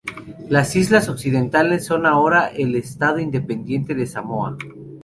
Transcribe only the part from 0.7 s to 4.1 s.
islas occidentales son ahora el estado independiente de